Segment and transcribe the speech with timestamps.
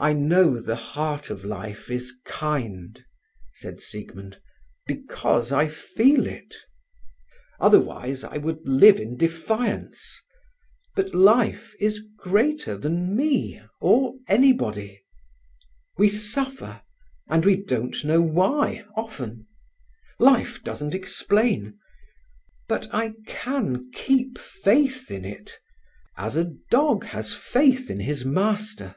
[0.00, 3.04] "I know the heart of life is kind,"
[3.52, 4.38] said Siegmund,
[4.86, 6.54] "because I feel it.
[7.58, 10.22] Otherwise I would live in defiance.
[10.94, 15.02] But Life is greater than me or anybody.
[15.96, 16.80] We suffer,
[17.28, 19.48] and we don't know why, often.
[20.20, 21.76] Life doesn't explain.
[22.68, 25.58] But I can keep faith in it,
[26.16, 28.94] as a dog has faith in his master.